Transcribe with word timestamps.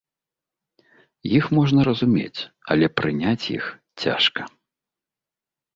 Іх 1.37 1.45
можна 1.57 1.85
разумець, 1.89 2.41
але 2.75 2.85
прыняць 3.01 3.45
іх 3.59 3.63
цяжка. 4.07 4.41